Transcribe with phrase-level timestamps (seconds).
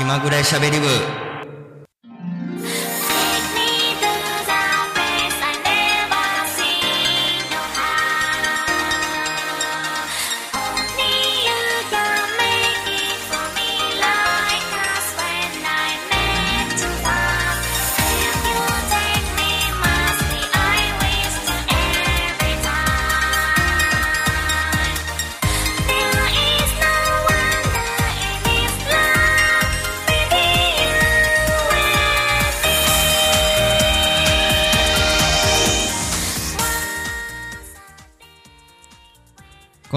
[0.00, 1.19] 気まぐれしゃべり部。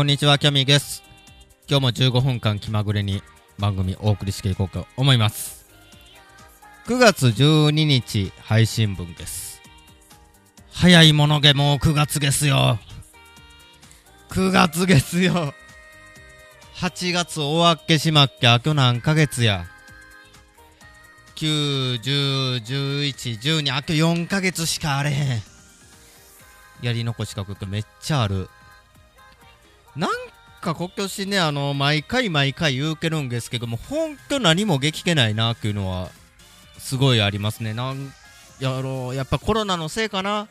[0.03, 1.01] こんにちは、キャミーです。
[1.69, 3.23] 今日も15分間気まぐれに
[3.57, 5.65] 番組お送りしていこうと思います。
[6.87, 9.61] 9月12日配信分です。
[10.73, 12.79] 早いものでもう9月ですよ。
[14.31, 15.53] 9月ですよ。
[16.75, 19.67] 8月終わっけしまっけ、あと何ヶ月や
[21.37, 25.41] ？9、10、11、12、あと4ヶ月しかあれへん。
[26.81, 28.49] やり残しかくめっちゃある。
[29.95, 30.09] なん
[30.61, 36.09] か今年ね、あの、毎回毎回言うけるんですけども、ほんと何も激けないなっていうのは、
[36.79, 37.73] すごいありますね。
[37.73, 38.13] なん
[38.59, 40.47] やろう、やっぱコロナのせいかな。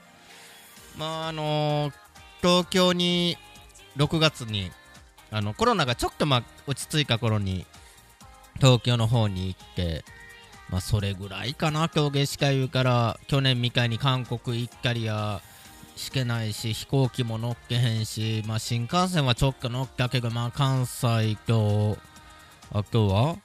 [0.97, 1.91] まあ、あの
[2.43, 3.39] 東京に
[3.97, 4.71] 6月に、
[5.31, 7.67] あの、コロナがちょっとまあ、落ち着いた頃に、
[8.57, 10.05] 東京の方に行って、
[10.69, 15.41] まあ、それぐらいかな、今日下しか言うから、去年みたいに韓国行ったりや、
[15.97, 21.97] しけないし飛行機も乗っけへんし、まあ、新幹線はちょっと乗っけたけど、まあ、関西と
[22.73, 23.37] あとは、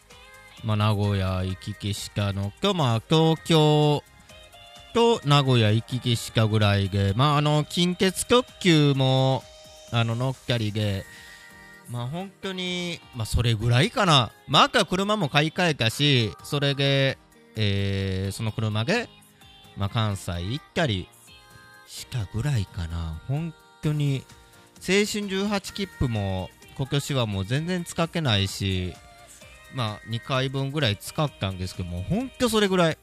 [0.64, 4.04] まあ、名古屋行き来しかのと、まあ、東京
[4.94, 9.44] と名古屋行き来しかぐらいで、まあ、あの近鉄特急も
[9.92, 11.06] あの乗っかりで、
[11.90, 17.18] まあ、本当に、まあ、それぐらいかな、まあ、あとは車も買い替えたしそれで、
[17.56, 19.10] えーその車で、
[19.78, 21.08] まあ、関西行ったり
[21.88, 23.22] しかぐらいかな。
[23.28, 24.24] 本当に
[24.76, 28.94] 青春18切符も今年はもう全然使ってないし
[29.74, 32.98] まあ2回分ぐらい使ったんですけども本当それぐらい。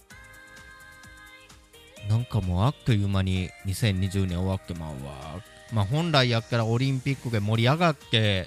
[2.09, 5.43] なんかもうあっという間に2020年終わってまうわ。
[5.73, 8.47] まあ本来やったらオリンピックで盛り上がって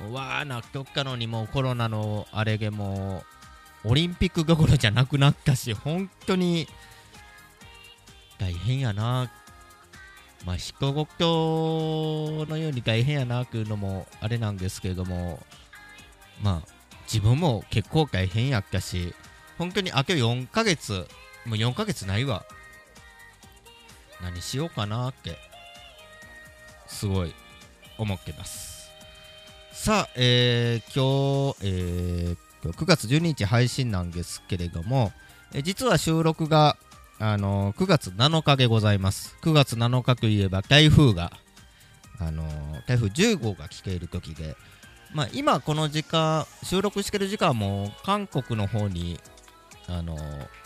[0.00, 3.22] うわーなっとったのにもうコロナのあれでも
[3.84, 6.66] うオリンピックどころじゃなくなったし本当に
[8.38, 9.30] 大変やな。
[10.44, 15.40] まあ、飛行機のように大変やなというのもあれなんですけれども、
[16.42, 16.68] まあ、
[17.04, 19.14] 自分も結構大変やったし、
[19.58, 21.06] 本当にあと4ヶ月、
[21.44, 22.44] もう4ヶ月ないわ。
[24.22, 25.36] 何しようかなって、
[26.86, 27.34] すごい
[27.98, 28.90] 思ってます。
[29.72, 35.12] さあ、えー今日、えー9月12日配信なんですけれども、
[35.54, 36.76] え実は収録が
[37.22, 39.36] あの9月7日でございます。
[39.42, 41.30] 9月7日といえば台風が、
[42.18, 42.44] あの
[42.86, 44.56] 台風10号が来ている時で、
[45.12, 49.20] まあ、今この時間、収録してる時間も韓国の方に、
[49.86, 50.16] あの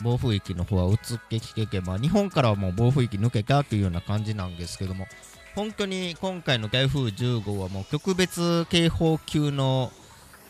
[0.04, 0.98] 暴風域の方は移っ
[1.28, 5.09] てきてて、まあ、日本からはもう暴風域抜けたというような感じなんですけども、
[5.56, 9.91] 本当に今回の台風10号はもう特別警報級の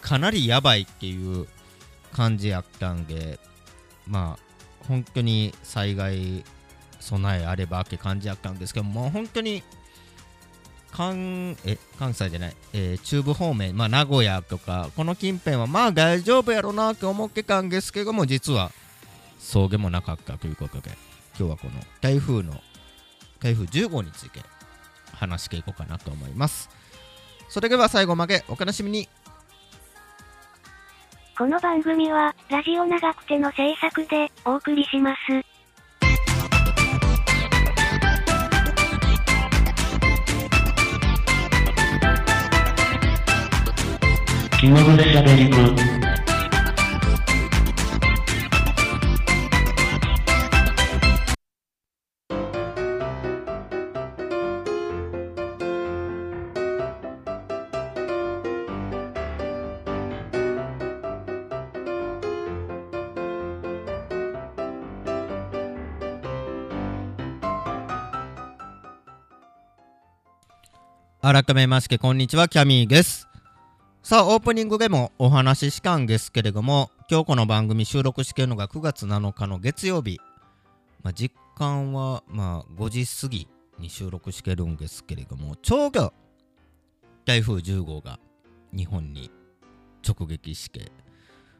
[0.02, 1.46] かなりやばいっていう
[2.12, 3.38] 感じやったんで、
[4.06, 4.53] まあ、
[4.88, 6.44] 本当に災害
[7.00, 9.62] 備えあればって感じやったんですけども本当に
[10.92, 18.70] 関え関西じゃない、えー中部方面、まあ、名古屋とかこの近辺はまあ大丈夫やろなって思ってたんですけども実は
[19.38, 20.90] そうでもなかったということで
[21.38, 22.60] 今日はこの台風の
[23.40, 24.40] 台風10号について
[25.12, 26.70] 話していこうかなと思います。
[27.48, 29.08] それでは最後までお楽しみに。
[31.36, 35.18] この番組は、ラジオ長くての制作で、お送りします。
[44.60, 46.03] 気まぐれしゃべり部
[71.24, 73.28] 改めましてこんにちはキャミーです。
[74.02, 80.20] さあオープニングでもお話ししたんですけれども今日この番組収録してるのが9月7日の月曜日、
[81.02, 83.48] まあ、実感はまあ5時過ぎ
[83.78, 86.12] に収録してるんですけれどもちょうど
[87.24, 88.18] 台風10号が
[88.76, 89.30] 日本に
[90.06, 90.92] 直撃して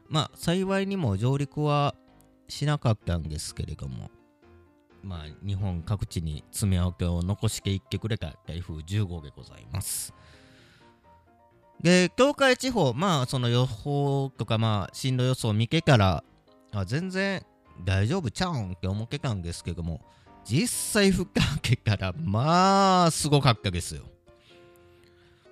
[0.09, 1.95] まあ幸いにも上陸は
[2.47, 4.11] しなかったんですけれども
[5.05, 10.13] まあ日本各地に爪痕を残していってくれた台風10号でございます。
[11.79, 16.23] で東海地方まあその予報とかまあ進路予想を見てから
[16.71, 17.45] あ全然
[17.85, 20.01] 大丈夫ちゃうんって思ってたんですけども
[20.43, 24.03] 実際吹かけたらまあすごかったですよ。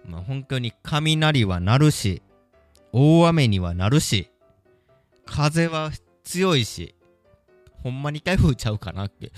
[0.05, 2.23] まあ本当に雷は鳴るし
[2.91, 4.29] 大雨にはなるし
[5.25, 5.91] 風は
[6.23, 6.95] 強いし
[7.83, 9.31] ほんまに台風ちゃうかなって。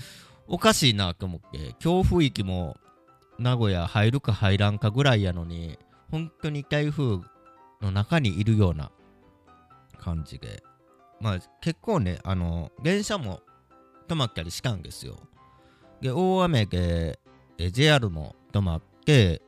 [0.48, 1.74] おかしいなと思って。
[1.80, 2.76] 強風域も
[3.38, 5.78] 名古屋入るか入らんかぐらいやのに
[6.10, 7.18] 本当に台風
[7.82, 8.92] の中にいるような
[9.98, 10.62] 感じで。
[11.20, 13.40] まあ結構ねあの電車も
[14.06, 15.16] 止まったりしたんですよ。
[16.00, 17.18] で大雨で
[17.72, 19.42] JR も止まって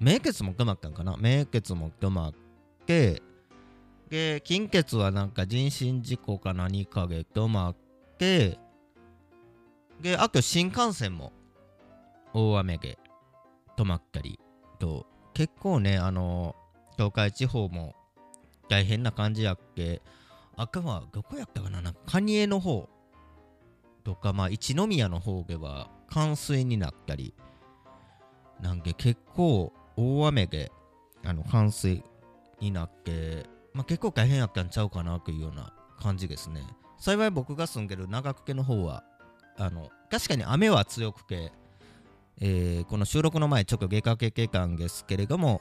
[0.00, 1.16] 名鉄も止まったんかな？
[1.18, 2.34] 名鉄も止まっ
[2.86, 3.22] て
[4.08, 7.83] で近鉄はなんか人身事故か何かで止まって
[8.18, 8.58] て
[10.00, 11.32] であと新幹線も
[12.32, 12.98] 大雨で
[13.76, 14.38] 止まったり
[14.78, 16.54] と結構ねあの
[16.96, 17.94] 東海地方も
[18.68, 20.02] 大変な感じやっけ
[20.56, 22.88] あかはどこやったかななんか蟹江の方
[24.04, 27.34] とかまあ一宮の方では冠水になったり
[28.60, 30.70] なんで結構大雨で
[31.24, 32.04] あの冠水
[32.60, 36.62] になって、まあ、結構大変やったんちゃうかなというような感じですね。
[36.98, 39.04] 幸い僕が住んでる長久家の方は
[39.56, 41.52] あの確かに雨は強くて、
[42.40, 45.60] えーこの収録の前ちょっと出かけてたんですけれども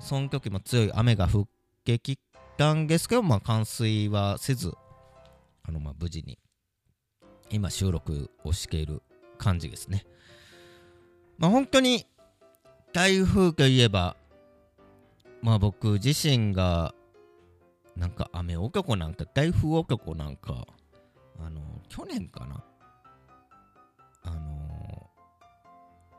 [0.00, 1.48] その時も強い雨が降っ
[1.84, 2.18] てき
[2.56, 4.72] たんですけど、まあ、冠水はせず
[5.62, 6.38] あのまあ無事に
[7.50, 9.02] 今収録をしている
[9.38, 10.04] 感じですね。
[11.38, 12.06] まあ本当に
[12.92, 14.16] 台風といえば
[15.40, 16.94] まあ僕自身が
[17.96, 20.66] なんか雨男なんか台風男なんか
[21.38, 22.64] あの去年かな。
[24.24, 25.10] あの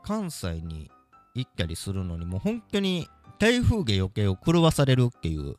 [0.02, 0.90] 関西に
[1.34, 5.56] 行ったりするのにもう本当に台風で余計を狂わされるっていう。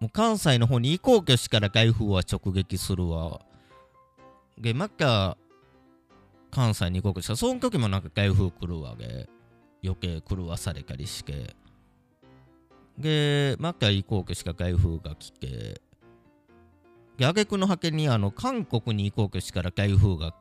[0.00, 3.40] もう関西の方に行こうとしから台風は直撃するわ。
[4.58, 5.36] でまた
[6.50, 9.28] 関西に行こうとしたその時もなんか台風来るわけ。
[9.84, 11.54] 余計狂わされたりして。
[12.98, 15.80] でまた行こうとしか台風が来て
[17.16, 20.34] で挙句の果てにあの韓国に行こうとしから台風が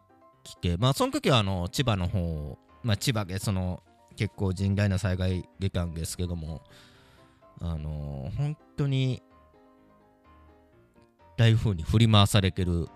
[0.44, 3.84] 来てまあその時はあの千葉の方まあ千葉でその
[4.16, 6.62] 結構甚大な災害出たんですけども
[7.62, 9.22] あの本当に
[11.38, 12.88] 台風に振り回されてる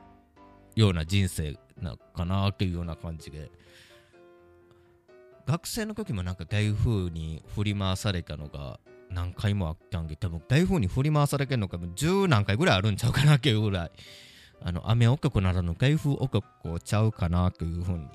[0.76, 3.52] ような人生なかなっていうような感じで。
[5.48, 8.80] 学生の時もなんか台風に振り回されたのが
[9.16, 13.92] 何回もあったんで多分台風に振り回されてるのが10何回ぐらいあるんちゃうかなっていうぐらい。
[14.64, 18.08] あの雨男ならぬ台風男ちゃうかなというふうに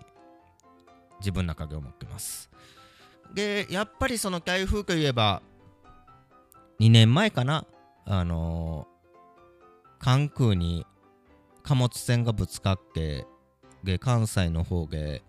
[1.21, 2.51] 自分の中で思ってます。
[3.35, 5.43] でやっぱりその台風といえば
[6.81, 7.67] 2年前かな
[8.07, 9.01] あのー
[10.01, 10.87] 関空に
[11.63, 13.27] 貨物船がぶつかって
[13.85, 15.23] で関西の方で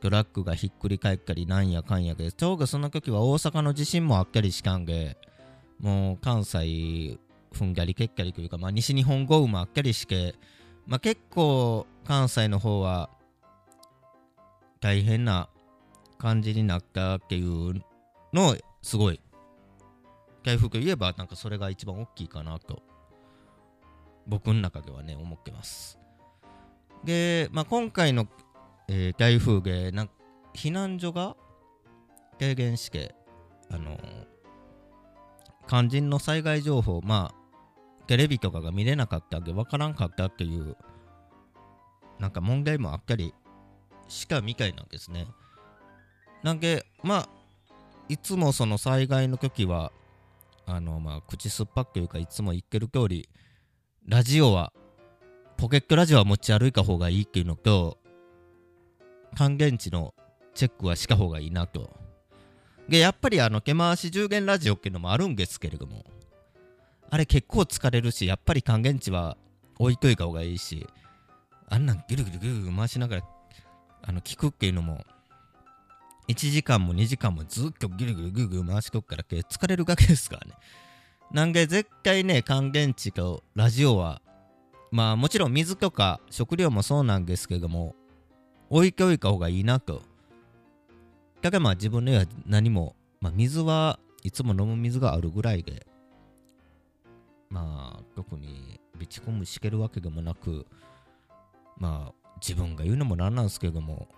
[0.00, 2.32] トラックがひっくり返ったりなんやかんやで。
[2.32, 5.16] ちょうどその時は大阪の地震もあったりしたんで
[5.78, 7.18] もう関西
[7.52, 10.34] ふんがりけっかりというか、まあ、西日本豪雨もあったりして、
[10.86, 13.10] まあ、結構関西の方は
[14.80, 15.48] 大変な
[16.18, 17.82] 感じになったっていう
[18.32, 19.20] のをすごい
[20.44, 22.82] 台風といえばなんかそれが一番大きいかなと
[24.26, 25.98] 僕の中ではね思ってます。
[27.04, 28.26] で、まあ、今回の、
[28.92, 30.08] えー台風でな
[30.52, 31.36] 避難所が
[32.40, 33.14] 軽減して
[33.70, 33.96] あの
[35.68, 40.76] 肝心の災害情報まあテレビとかが見れなかったんで分からんかったっていう
[42.18, 43.32] なんか問題もあったり
[44.08, 45.28] したみたいなんですね。
[46.42, 47.28] なんでまあ
[48.08, 49.92] いつもその災害の時は
[50.66, 53.28] あのまあ口酸っぱくというかいつも言ってる通り
[54.08, 54.72] ラジオは
[55.56, 57.99] ポケットラジオは持ち歩いた方がいいっていうのと
[59.36, 60.14] 還元値の
[60.54, 61.90] チェックはした方がいいなと。
[62.88, 66.04] でやっぱりあの手回し10元ラジオっていうのもあるんですけれども
[67.08, 69.36] あれ結構疲れるしやっぱり還元値は
[69.78, 70.88] 置いといた方がいいし
[71.68, 73.22] あんなんギルギルギルギル回しながら
[74.02, 75.04] あの聞くっていうのも
[76.28, 80.54] 1時間も2時間もずっとギルギルギルギル回しとくから疲れるわけですからね。
[81.32, 84.20] なんで絶対ね還元値とラジオは
[84.90, 87.94] まあもちろん水とか食料もそうなんですけども
[88.70, 90.02] 置いておいた方がいいなと。
[91.42, 95.86] だからまあ自分の家は何も、まあ、水はいつも飲む水があるぐらいで
[97.48, 100.66] まあ特に備蓄込むしけるわけでもなく
[101.78, 104.08] まあ自分が言うのもなんなんですけども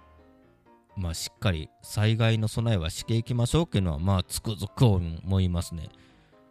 [0.96, 5.88] まあしっかり災害の備えはしていきましょうっていうのはまあつくづく思いますね。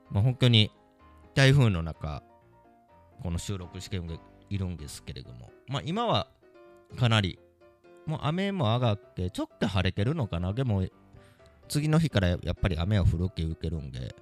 [0.10, 0.72] まあ本当に
[1.36, 2.24] 台風の中
[3.22, 4.02] この収録して
[4.50, 6.28] いるんですけれどもまあ今は
[6.98, 7.40] かなり
[8.06, 10.54] もう雨も上がってちょっと晴れてるのかな？
[10.54, 10.86] でも
[11.68, 14.16] 次の日からやっぱり雨は降るけ受けるんで。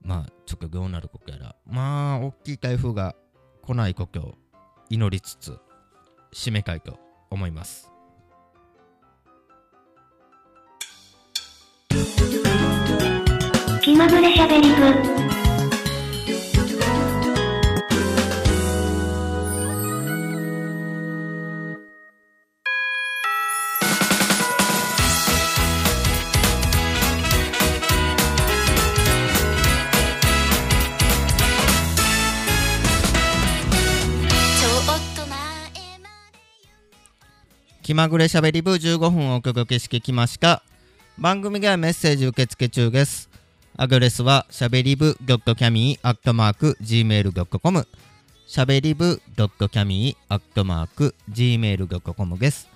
[0.00, 1.56] まあちょっとどうなることやら。
[1.66, 3.16] まあ大きい台風が
[3.62, 4.34] 来ないことを
[4.88, 5.58] 祈りつつ
[6.32, 7.90] 締めたいと思います。
[13.82, 15.27] 気まぐれしゃべり部。
[37.88, 40.62] 気まぐれしゃべり部15分お届けしてきました。
[41.16, 43.30] 番組ではメッセージ受付中です。
[43.78, 47.88] アドレスはしゃべり部 .cami.gmail.com
[48.46, 52.68] しゃべり部 .cami.gmail.com です。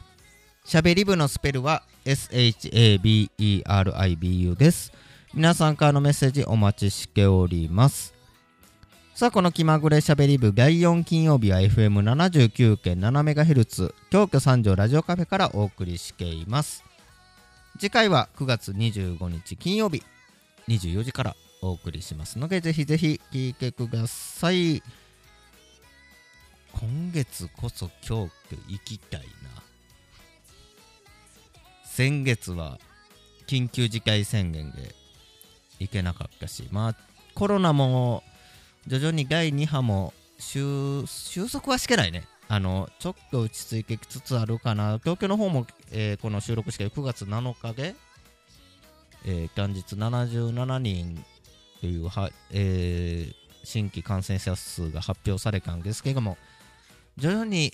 [0.64, 4.94] しゃべり部のスペルは SHABERIBU です。
[5.34, 8.21] 皆さんからのメッセージお待ちしております。
[9.22, 16.82] さあこの気まぐれしゃべり部第4金曜日は FM79.7MHz 京都三条ラジオカフェからお送りしています。
[17.78, 20.02] 次回は9月25日金曜日
[20.66, 24.82] 24時からお送りしますのでぜひぜひ聞いてください。
[26.72, 29.26] 今月こそ京都行きたいな。
[31.84, 32.80] 先月は
[33.46, 34.96] 緊急事態宣言で
[35.78, 36.96] 行けなかったしまあ
[37.36, 38.24] コロナも
[38.86, 42.26] 徐々に第2波も収収束はしてないね。
[42.48, 44.98] あの、ちょっと落ち着いてきつつあるかな。
[44.98, 47.94] 東京の方も、えーこの収録して9月7日で、
[49.24, 51.24] えー元日77人
[51.80, 53.34] というは、えー
[53.64, 56.36] 新規感染者数が発表されたんですけども、
[57.16, 57.72] 徐々に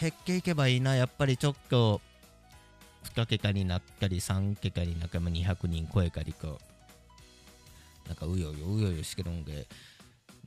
[0.00, 0.96] 減っていけばいいな。
[0.96, 2.00] やっぱりちょっと、
[3.14, 6.58] 2桁になったり、3桁になったり、200人超えたりと、
[8.06, 9.66] なんかうようようようよしてるんで、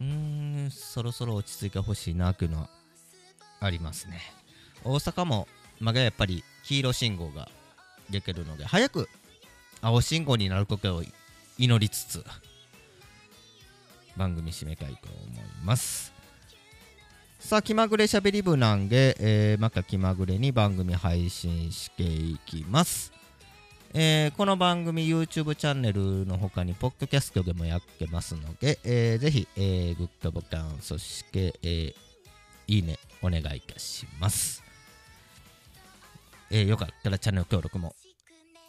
[0.01, 2.69] うん、そろそろ落ち着いてほしいなというのは
[3.59, 4.21] ありますね。
[4.83, 5.47] 大阪も、
[5.79, 7.49] まだやっぱり黄色信号が
[8.09, 9.09] 出てるので、早く
[9.81, 11.03] 青信号になることを
[11.57, 12.23] 祈りつつ、
[14.15, 16.13] 番組締めたいと思います。
[17.39, 23.18] さあ、気まぐれしゃべり部なんで、えーまた気まぐれに番組配信していきます。
[23.93, 31.93] えーこの番組 YouTube チャンネルの他にポッドキャストでもやってますので、えーぜひ、えーグッドボタンそして、えー
[32.67, 34.63] いいねお願いいたします、
[36.51, 37.95] えーよかったらチャンネル登録も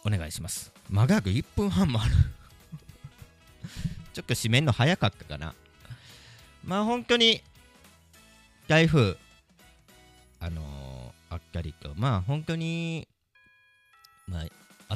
[0.03, 0.71] お願いします。
[0.89, 2.11] 長く1分半もある。
[4.13, 5.53] ちょっと締めるの早かったかな。
[6.63, 7.43] まあ本当に
[8.67, 9.15] 台風
[10.39, 13.07] あのーあっかりとまあ本当に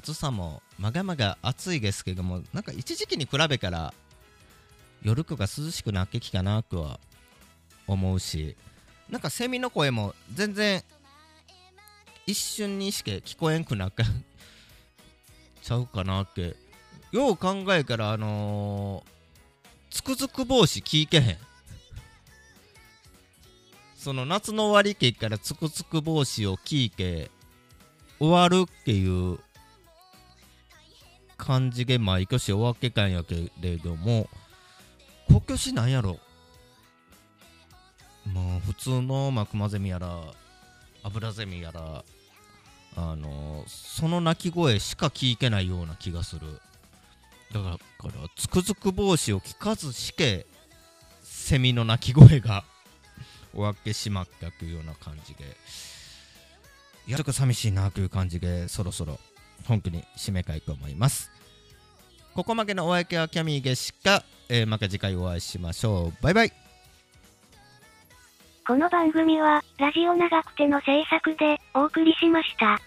[0.06, 3.92] 暑さもまがまが暑いですけどもなんか一時期に比べたら
[5.02, 7.00] 夜区が涼しくなってきたなとは
[7.88, 8.56] 思うし
[9.10, 10.84] なんかセミの声も全然
[12.28, 13.94] 一瞬にして聞こえんくなっ
[15.64, 16.56] ちゃうかなって
[17.12, 19.16] よう考えたらあのー
[19.96, 21.38] つくづく帽子聞いけへん。
[23.96, 27.32] その夏の終わり期からつくつく帽子を聞いて
[28.20, 29.40] 終わるっていう
[31.38, 34.30] 感じで毎年お分けたんやけれども
[35.30, 36.20] 今年なんやろ？
[38.34, 40.22] まあ普通のマクマゼミやら
[41.04, 42.04] アブラゼミやら
[42.96, 46.48] あのその鳴き声しか聞けないような気がする。
[47.54, 50.46] だからつくづく帽子を聞かずして
[51.22, 52.64] セミの鳴き声が
[53.54, 55.46] 終わってしまったというような感じで。
[57.08, 59.20] やちょっと寂しいなという感じでそろそろ。
[59.68, 61.32] 本当に締めたいと思います。
[62.34, 66.24] ここまでのお相手はキャミーゲシカ、えーまた次回お会いしましょう。
[66.24, 66.52] バイバイ。
[68.68, 72.80] この番組は、ラジオ長くての制作でお送りしました。